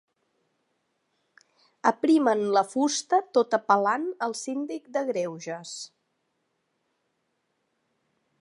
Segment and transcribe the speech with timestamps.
[1.89, 5.77] Aprimen la fusta tot apel·lant al Síndic de Greuges.